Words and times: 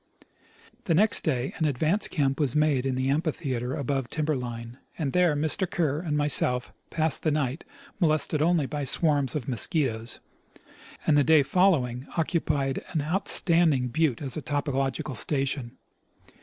The 0.85 0.95
next 0.95 1.23
day 1.23 1.53
an 1.57 1.65
advance 1.65 2.07
camp 2.07 2.39
was 2.39 2.55
made 2.55 2.87
in 2.87 2.95
the 2.95 3.07
amphitheatre 3.11 3.75
above 3.75 4.09
timber 4.09 4.35
line, 4.35 4.79
and 4.97 5.13
there 5.13 5.35
Mr. 5.35 5.69
Kerr 5.69 5.99
and 5.99 6.17
myself 6.17 6.73
passed 6.89 7.21
the 7.21 7.29
night, 7.29 7.63
molested 7.99 8.41
only 8.41 8.65
by 8.65 8.83
swarms 8.83 9.35
of 9.35 9.47
mosquitoes, 9.47 10.19
and 11.05 11.15
the 11.19 11.23
day 11.23 11.43
fol 11.43 11.73
lowing 11.73 12.07
occupied 12.17 12.83
an 12.93 13.03
outstanding 13.03 13.89
butte 13.89 14.23
as 14.23 14.35
a 14.35 14.41
topographical 14.41 15.13
station. 15.13 15.77